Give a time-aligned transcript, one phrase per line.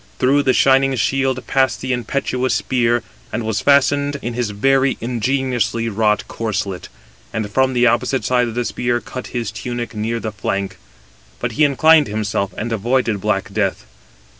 [0.17, 5.89] Through the shining shield passed the impetuous spear, and was fastened in his very ingeniously
[5.89, 6.89] wrought corslet,
[7.31, 10.79] and from the opposite side the spear cut his tunic near the flank.
[11.39, 13.85] But he inclined himself, and avoided black death.